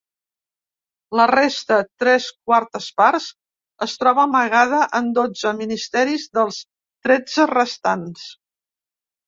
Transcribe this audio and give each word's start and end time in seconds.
La 1.19 1.25
resta, 1.31 1.77
tres 2.03 2.25
quartes 2.49 2.87
parts, 3.03 3.27
es 3.87 3.95
troba 4.05 4.25
amagada 4.31 4.81
en 5.03 5.13
dotze 5.21 5.55
ministeris 5.61 6.27
dels 6.41 6.61
tretze 7.07 7.49
restants. 7.57 8.29